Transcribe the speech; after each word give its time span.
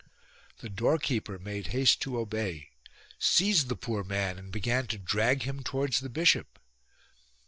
The 0.61 0.69
doorkeeper 0.71 1.37
made 1.37 1.67
haste 1.67 2.01
to 2.01 2.17
obey, 2.17 2.31
84 2.49 2.49
THE 2.55 2.55
RED 2.55 2.57
HEADED 2.57 2.89
BOOR 2.89 3.23
seized 3.23 3.69
the 3.69 3.75
poor 3.75 4.03
man 4.03 4.39
and 4.39 4.51
began 4.51 4.87
to 4.87 4.97
drag 4.97 5.43
him 5.43 5.61
towards 5.61 5.99
the 5.99 6.09
bishop. 6.09 6.57